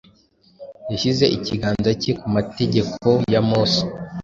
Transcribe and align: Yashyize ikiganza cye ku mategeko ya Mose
Yashyize 0.91 1.25
ikiganza 1.37 1.89
cye 2.01 2.11
ku 2.19 2.27
mategeko 2.35 3.07
ya 3.33 3.41
Mose 3.49 3.81